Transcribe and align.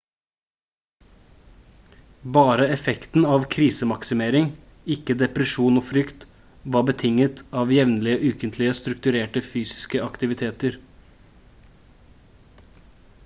bare 2.37 2.67
effekten 2.75 3.25
av 3.33 3.43
krisemaksimering 3.55 4.47
ikke 4.95 5.15
depresjon 5.19 5.77
og 5.81 5.85
frykt 5.89 6.25
var 6.77 6.87
betinget 6.89 7.43
av 7.63 7.73
jevnlige 7.75 8.31
ukentlige 8.33 8.77
strukturerte 8.79 9.43
fysiske 9.49 10.01
aktiviteter 10.07 10.79